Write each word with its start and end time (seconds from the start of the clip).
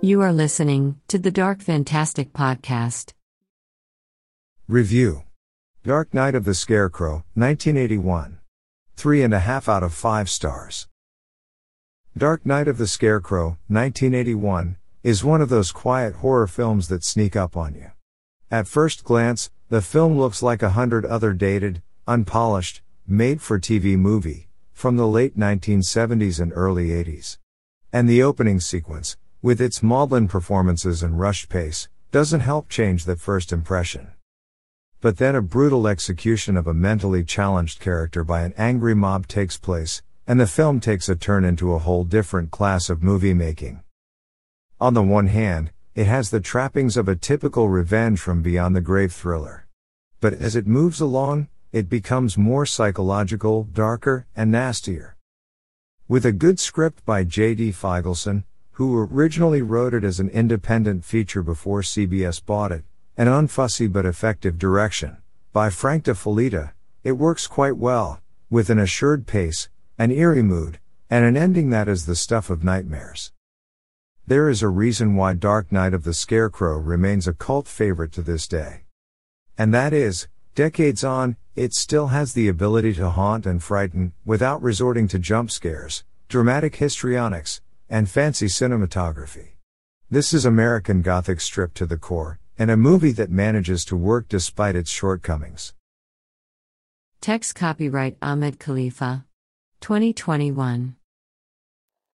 You 0.00 0.20
are 0.20 0.32
listening 0.32 1.00
to 1.08 1.18
the 1.18 1.32
Dark 1.32 1.60
Fantastic 1.60 2.32
Podcast. 2.32 3.14
Review 4.68 5.24
Dark 5.82 6.14
Night 6.14 6.36
of 6.36 6.44
the 6.44 6.54
Scarecrow, 6.54 7.24
1981. 7.34 8.38
Three 8.94 9.24
and 9.24 9.34
a 9.34 9.40
half 9.40 9.68
out 9.68 9.82
of 9.82 9.92
five 9.92 10.30
stars. 10.30 10.86
Dark 12.16 12.46
Night 12.46 12.68
of 12.68 12.78
the 12.78 12.86
Scarecrow, 12.86 13.58
1981, 13.66 14.76
is 15.02 15.24
one 15.24 15.42
of 15.42 15.48
those 15.48 15.72
quiet 15.72 16.14
horror 16.14 16.46
films 16.46 16.86
that 16.86 17.02
sneak 17.02 17.34
up 17.34 17.56
on 17.56 17.74
you. 17.74 17.90
At 18.52 18.68
first 18.68 19.02
glance, 19.02 19.50
the 19.68 19.82
film 19.82 20.16
looks 20.16 20.44
like 20.44 20.62
a 20.62 20.70
hundred 20.70 21.06
other 21.06 21.32
dated, 21.32 21.82
unpolished, 22.06 22.82
made 23.04 23.42
for 23.42 23.58
TV 23.58 23.98
movie, 23.98 24.46
from 24.72 24.96
the 24.96 25.08
late 25.08 25.36
1970s 25.36 26.38
and 26.38 26.52
early 26.54 26.90
80s. 26.90 27.38
And 27.92 28.08
the 28.08 28.22
opening 28.22 28.60
sequence, 28.60 29.16
with 29.40 29.60
its 29.60 29.82
maudlin 29.82 30.26
performances 30.26 31.02
and 31.02 31.20
rushed 31.20 31.48
pace, 31.48 31.88
doesn't 32.10 32.40
help 32.40 32.68
change 32.68 33.04
that 33.04 33.20
first 33.20 33.52
impression. 33.52 34.08
But 35.00 35.18
then 35.18 35.36
a 35.36 35.42
brutal 35.42 35.86
execution 35.86 36.56
of 36.56 36.66
a 36.66 36.74
mentally 36.74 37.22
challenged 37.22 37.78
character 37.78 38.24
by 38.24 38.42
an 38.42 38.54
angry 38.56 38.94
mob 38.94 39.28
takes 39.28 39.56
place, 39.56 40.02
and 40.26 40.40
the 40.40 40.46
film 40.46 40.80
takes 40.80 41.08
a 41.08 41.14
turn 41.14 41.44
into 41.44 41.72
a 41.72 41.78
whole 41.78 42.02
different 42.02 42.50
class 42.50 42.90
of 42.90 43.02
movie 43.02 43.34
making. 43.34 43.82
On 44.80 44.94
the 44.94 45.02
one 45.02 45.28
hand, 45.28 45.70
it 45.94 46.06
has 46.06 46.30
the 46.30 46.40
trappings 46.40 46.96
of 46.96 47.08
a 47.08 47.16
typical 47.16 47.68
revenge 47.68 48.20
from 48.20 48.42
beyond 48.42 48.74
the 48.74 48.80
grave 48.80 49.12
thriller. 49.12 49.66
But 50.20 50.34
as 50.34 50.56
it 50.56 50.66
moves 50.66 51.00
along, 51.00 51.48
it 51.70 51.88
becomes 51.88 52.36
more 52.36 52.66
psychological, 52.66 53.64
darker, 53.64 54.26
and 54.34 54.50
nastier. 54.50 55.16
With 56.08 56.26
a 56.26 56.32
good 56.32 56.58
script 56.58 57.04
by 57.04 57.24
J.D. 57.24 57.72
Feigelson, 57.72 58.44
who 58.78 58.96
originally 59.10 59.60
wrote 59.60 59.92
it 59.92 60.04
as 60.04 60.20
an 60.20 60.28
independent 60.28 61.04
feature 61.04 61.42
before 61.42 61.80
CBS 61.80 62.40
bought 62.46 62.70
it, 62.70 62.84
an 63.16 63.26
unfussy 63.26 63.92
but 63.92 64.06
effective 64.06 64.56
direction, 64.56 65.16
by 65.52 65.68
Frank 65.68 66.04
De 66.04 66.14
Felitta, 66.14 66.70
it 67.02 67.10
works 67.10 67.48
quite 67.48 67.76
well, 67.76 68.20
with 68.48 68.70
an 68.70 68.78
assured 68.78 69.26
pace, 69.26 69.68
an 69.98 70.12
eerie 70.12 70.44
mood, 70.44 70.78
and 71.10 71.24
an 71.24 71.36
ending 71.36 71.70
that 71.70 71.88
is 71.88 72.06
the 72.06 72.14
stuff 72.14 72.50
of 72.50 72.62
nightmares. 72.62 73.32
There 74.28 74.48
is 74.48 74.62
a 74.62 74.68
reason 74.68 75.16
why 75.16 75.34
Dark 75.34 75.72
Night 75.72 75.92
of 75.92 76.04
the 76.04 76.14
Scarecrow 76.14 76.78
remains 76.78 77.26
a 77.26 77.32
cult 77.32 77.66
favorite 77.66 78.12
to 78.12 78.22
this 78.22 78.46
day. 78.46 78.82
And 79.58 79.74
that 79.74 79.92
is, 79.92 80.28
decades 80.54 81.02
on, 81.02 81.36
it 81.56 81.74
still 81.74 82.06
has 82.06 82.32
the 82.32 82.46
ability 82.46 82.94
to 82.94 83.10
haunt 83.10 83.44
and 83.44 83.60
frighten 83.60 84.12
without 84.24 84.62
resorting 84.62 85.08
to 85.08 85.18
jump 85.18 85.50
scares, 85.50 86.04
dramatic 86.28 86.76
histrionics, 86.76 87.60
and 87.88 88.08
fancy 88.08 88.46
cinematography. 88.46 89.52
This 90.10 90.34
is 90.34 90.44
American 90.44 91.02
Gothic 91.02 91.40
stripped 91.40 91.76
to 91.76 91.86
the 91.86 91.96
core, 91.96 92.38
and 92.58 92.70
a 92.70 92.76
movie 92.76 93.12
that 93.12 93.30
manages 93.30 93.84
to 93.86 93.96
work 93.96 94.28
despite 94.28 94.76
its 94.76 94.90
shortcomings. 94.90 95.74
Text 97.20 97.54
copyright 97.54 98.16
Ahmed 98.20 98.58
Khalifa. 98.58 99.24
2021. 99.80 100.97